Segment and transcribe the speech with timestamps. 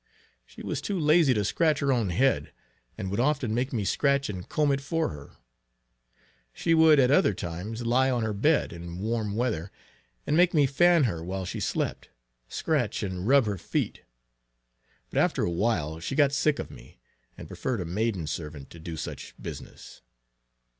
[0.47, 2.51] She was too lazy to scratch her own head,
[2.97, 5.33] and would often make me scratch and comb it for her.
[6.51, 9.69] She would at other times lie on her bed, in warm weather,
[10.25, 12.09] and make me fan her while she slept,
[12.47, 14.01] scratch and rub her feet;
[15.11, 16.97] but after awhile she got sick of me,
[17.37, 20.01] and preferred a maiden servant to do such business.